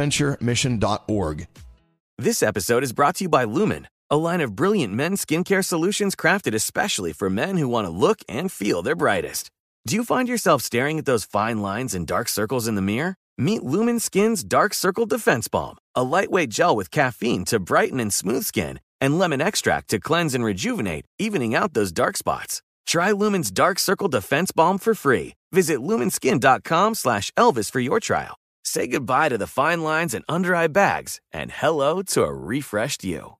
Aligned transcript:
Bonaventuremission.org. 0.00 1.46
This 2.16 2.42
episode 2.42 2.82
is 2.82 2.92
brought 2.92 3.16
to 3.16 3.24
you 3.24 3.28
by 3.28 3.44
Lumin, 3.44 3.86
a 4.08 4.16
line 4.16 4.40
of 4.40 4.56
brilliant 4.56 4.94
men's 4.94 5.24
skincare 5.24 5.64
solutions 5.64 6.16
crafted 6.16 6.54
especially 6.54 7.12
for 7.12 7.28
men 7.28 7.58
who 7.58 7.68
want 7.68 7.86
to 7.86 7.90
look 7.90 8.20
and 8.28 8.50
feel 8.50 8.82
their 8.82 8.96
brightest. 8.96 9.50
Do 9.86 9.94
you 9.94 10.04
find 10.04 10.28
yourself 10.28 10.62
staring 10.62 10.98
at 10.98 11.06
those 11.06 11.24
fine 11.24 11.58
lines 11.60 11.94
and 11.94 12.06
dark 12.06 12.28
circles 12.28 12.68
in 12.68 12.74
the 12.76 12.82
mirror? 12.82 13.14
Meet 13.38 13.62
Lumin 13.62 14.00
Skin's 14.00 14.44
Dark 14.44 14.74
Circle 14.74 15.06
Defense 15.06 15.48
Balm, 15.48 15.76
a 15.94 16.02
lightweight 16.02 16.50
gel 16.50 16.76
with 16.76 16.90
caffeine 16.90 17.44
to 17.46 17.58
brighten 17.58 18.00
and 18.00 18.12
smooth 18.12 18.44
skin, 18.44 18.80
and 19.00 19.18
lemon 19.18 19.40
extract 19.40 19.88
to 19.90 19.98
cleanse 19.98 20.34
and 20.34 20.44
rejuvenate, 20.44 21.06
evening 21.18 21.54
out 21.54 21.72
those 21.72 21.92
dark 21.92 22.16
spots. 22.16 22.62
Try 22.86 23.12
Lumin's 23.12 23.50
Dark 23.50 23.78
Circle 23.78 24.08
Defense 24.08 24.50
Balm 24.50 24.78
for 24.78 24.94
free. 24.94 25.34
Visit 25.52 25.78
luminskin.com 25.80 26.94
slash 26.94 27.30
Elvis 27.36 27.70
for 27.70 27.80
your 27.80 28.00
trial. 28.00 28.39
Say 28.72 28.86
goodbye 28.86 29.30
to 29.30 29.36
the 29.36 29.48
fine 29.48 29.82
lines 29.82 30.14
and 30.14 30.24
under 30.28 30.54
eye 30.54 30.68
bags 30.68 31.20
and 31.32 31.50
hello 31.50 32.02
to 32.02 32.22
a 32.22 32.32
refreshed 32.32 33.02
you. 33.02 33.39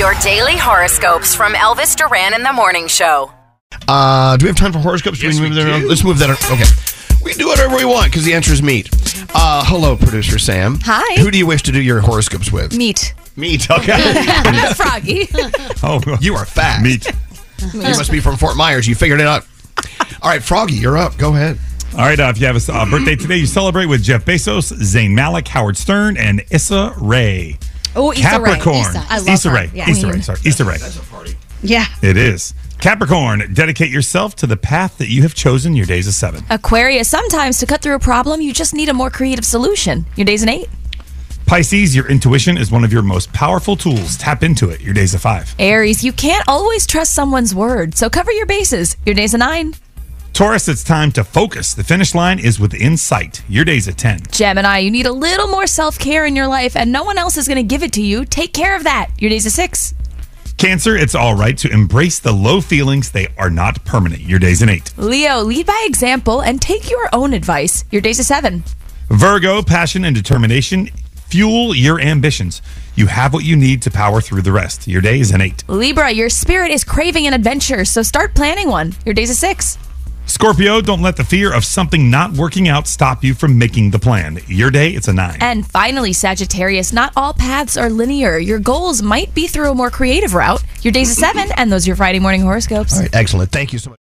Your 0.00 0.14
daily 0.22 0.56
horoscopes 0.56 1.34
from 1.34 1.52
Elvis 1.52 1.94
Duran 1.94 2.32
in 2.32 2.42
the 2.42 2.54
Morning 2.54 2.86
Show. 2.88 3.30
Uh, 3.86 4.34
do 4.38 4.46
we 4.46 4.48
have 4.48 4.56
time 4.56 4.72
for 4.72 4.78
horoscopes? 4.78 5.18
Do 5.18 5.26
Yes, 5.26 5.38
move 5.38 5.50
we 5.50 5.56
that 5.56 5.80
do. 5.80 5.88
Let's 5.88 6.02
move 6.02 6.18
that. 6.20 6.30
ar- 6.30 6.36
Okay. 6.52 6.64
We 7.22 7.32
can 7.32 7.38
do 7.40 7.48
whatever 7.48 7.76
we 7.76 7.84
want 7.84 8.06
because 8.10 8.24
the 8.24 8.32
answer 8.32 8.50
is 8.50 8.62
meat. 8.62 8.88
Uh, 9.34 9.62
hello, 9.66 9.96
producer 9.96 10.38
Sam. 10.38 10.78
Hi. 10.84 11.20
Who 11.20 11.30
do 11.30 11.36
you 11.36 11.44
wish 11.46 11.62
to 11.64 11.72
do 11.72 11.82
your 11.82 12.00
horoscopes 12.00 12.50
with? 12.50 12.74
Meat. 12.74 13.12
Meat. 13.36 13.70
Okay. 13.70 14.14
Froggy. 14.74 15.28
Oh, 15.82 16.00
you 16.20 16.34
are 16.34 16.46
fast. 16.46 16.82
meat. 16.82 17.06
You 17.74 17.80
must 17.82 18.10
be 18.10 18.20
from 18.20 18.36
Fort 18.38 18.56
Myers. 18.56 18.88
You 18.88 18.94
figured 18.94 19.20
it 19.20 19.26
out. 19.26 19.46
All 20.22 20.30
right, 20.30 20.42
Froggy, 20.42 20.74
you're 20.76 20.96
up. 20.96 21.18
Go 21.18 21.34
ahead. 21.34 21.58
All 21.92 21.98
right, 22.00 22.18
uh, 22.18 22.32
if 22.34 22.40
you 22.40 22.46
have 22.46 22.56
a 22.56 22.72
uh, 22.72 22.88
birthday 22.90 23.16
today, 23.16 23.36
you 23.36 23.46
celebrate 23.46 23.86
with 23.86 24.02
Jeff 24.02 24.24
Bezos, 24.24 24.72
Zayn 24.72 25.12
Malik, 25.12 25.46
Howard 25.48 25.76
Stern, 25.76 26.16
and 26.16 26.42
Issa 26.50 26.94
Rae. 26.96 27.58
Oh, 27.96 28.12
Issa 28.12 28.40
Rae. 28.40 28.50
Capricorn. 28.52 28.76
Issa. 28.76 29.06
I 29.08 29.18
love 29.18 29.28
Issa 29.28 29.50
her. 29.50 29.54
Rae. 29.54 29.70
Yeah. 29.74 29.90
Issa 29.90 30.06
Rae. 30.06 30.12
Queen. 30.12 30.22
Sorry. 30.22 30.38
Issa 30.44 30.64
Rae. 30.64 30.78
That's 30.78 30.96
a 30.96 31.02
party. 31.02 31.34
Yeah. 31.62 31.86
It 32.02 32.16
is. 32.16 32.54
Capricorn, 32.80 33.52
dedicate 33.52 33.90
yourself 33.90 34.34
to 34.36 34.46
the 34.46 34.56
path 34.56 34.96
that 34.98 35.08
you 35.08 35.22
have 35.22 35.34
chosen. 35.34 35.74
Your 35.74 35.86
days 35.86 36.06
of 36.06 36.14
seven. 36.14 36.42
Aquarius, 36.48 37.08
sometimes 37.08 37.58
to 37.58 37.66
cut 37.66 37.82
through 37.82 37.94
a 37.94 37.98
problem, 37.98 38.40
you 38.40 38.52
just 38.54 38.72
need 38.72 38.88
a 38.88 38.94
more 38.94 39.10
creative 39.10 39.44
solution. 39.44 40.06
Your 40.16 40.24
day's 40.24 40.42
an 40.42 40.48
eight. 40.48 40.68
Pisces, 41.46 41.96
your 41.96 42.08
intuition 42.08 42.56
is 42.56 42.70
one 42.70 42.84
of 42.84 42.92
your 42.92 43.02
most 43.02 43.32
powerful 43.32 43.76
tools. 43.76 44.16
Tap 44.16 44.44
into 44.44 44.70
it. 44.70 44.80
Your 44.80 44.94
days 44.94 45.14
of 45.14 45.20
five. 45.20 45.52
Aries, 45.58 46.04
you 46.04 46.12
can't 46.12 46.44
always 46.46 46.86
trust 46.86 47.12
someone's 47.12 47.54
word, 47.54 47.96
so 47.96 48.08
cover 48.08 48.30
your 48.30 48.46
bases. 48.46 48.96
Your 49.04 49.16
day's 49.16 49.34
a 49.34 49.38
nine. 49.38 49.74
Taurus, 50.40 50.68
it's 50.68 50.82
time 50.82 51.12
to 51.12 51.22
focus. 51.22 51.74
The 51.74 51.84
finish 51.84 52.14
line 52.14 52.38
is 52.38 52.58
within 52.58 52.96
sight. 52.96 53.42
Your 53.46 53.62
days 53.62 53.86
at 53.88 53.98
10. 53.98 54.22
Gemini, 54.30 54.78
you 54.78 54.90
need 54.90 55.04
a 55.04 55.12
little 55.12 55.48
more 55.48 55.66
self 55.66 55.98
care 55.98 56.24
in 56.24 56.34
your 56.34 56.46
life, 56.46 56.76
and 56.76 56.90
no 56.90 57.04
one 57.04 57.18
else 57.18 57.36
is 57.36 57.46
going 57.46 57.56
to 57.56 57.62
give 57.62 57.82
it 57.82 57.92
to 57.92 58.02
you. 58.02 58.24
Take 58.24 58.54
care 58.54 58.74
of 58.74 58.84
that. 58.84 59.10
Your 59.18 59.28
day's 59.28 59.44
a 59.44 59.50
six. 59.50 59.94
Cancer, 60.56 60.96
it's 60.96 61.14
all 61.14 61.34
right 61.34 61.58
to 61.58 61.70
embrace 61.70 62.20
the 62.20 62.32
low 62.32 62.62
feelings. 62.62 63.10
They 63.10 63.28
are 63.36 63.50
not 63.50 63.84
permanent. 63.84 64.22
Your 64.22 64.38
days 64.38 64.62
an 64.62 64.70
8. 64.70 64.94
Leo, 64.96 65.42
lead 65.42 65.66
by 65.66 65.84
example 65.86 66.40
and 66.40 66.58
take 66.58 66.90
your 66.90 67.10
own 67.12 67.34
advice. 67.34 67.84
Your 67.90 68.00
day's 68.00 68.18
a 68.18 68.24
seven. 68.24 68.64
Virgo, 69.08 69.60
passion 69.60 70.06
and 70.06 70.16
determination 70.16 70.88
fuel 71.30 71.74
your 71.76 72.00
ambitions. 72.00 72.62
You 72.94 73.08
have 73.08 73.34
what 73.34 73.44
you 73.44 73.56
need 73.56 73.82
to 73.82 73.90
power 73.90 74.22
through 74.22 74.40
the 74.40 74.52
rest. 74.52 74.88
Your 74.88 75.02
day 75.02 75.20
is 75.20 75.32
an 75.32 75.42
8. 75.42 75.64
Libra, 75.68 76.10
your 76.10 76.30
spirit 76.30 76.70
is 76.70 76.82
craving 76.82 77.26
an 77.26 77.34
adventure, 77.34 77.84
so 77.84 78.02
start 78.02 78.34
planning 78.34 78.68
one. 78.68 78.94
Your 79.04 79.14
day's 79.14 79.30
a 79.30 79.34
six. 79.34 79.78
Scorpio, 80.26 80.80
don't 80.80 81.02
let 81.02 81.16
the 81.16 81.24
fear 81.24 81.52
of 81.52 81.64
something 81.64 82.08
not 82.10 82.32
working 82.32 82.68
out 82.68 82.86
stop 82.86 83.24
you 83.24 83.34
from 83.34 83.58
making 83.58 83.90
the 83.90 83.98
plan. 83.98 84.38
Your 84.46 84.70
day, 84.70 84.90
it's 84.90 85.08
a 85.08 85.12
9. 85.12 85.38
And 85.40 85.66
finally, 85.66 86.12
Sagittarius, 86.12 86.92
not 86.92 87.12
all 87.16 87.34
paths 87.34 87.76
are 87.76 87.90
linear. 87.90 88.38
Your 88.38 88.58
goals 88.58 89.02
might 89.02 89.34
be 89.34 89.48
through 89.48 89.70
a 89.70 89.74
more 89.74 89.90
creative 89.90 90.34
route. 90.34 90.62
Your 90.82 90.92
day's 90.92 91.10
a 91.10 91.14
seven, 91.14 91.48
and 91.56 91.70
those 91.70 91.86
are 91.86 91.90
your 91.90 91.96
Friday 91.96 92.20
morning 92.20 92.40
horoscopes. 92.42 92.94
All 92.96 93.02
right, 93.02 93.14
excellent. 93.14 93.50
Thank 93.50 93.72
you 93.72 93.78
so 93.78 93.90
much. 93.90 93.98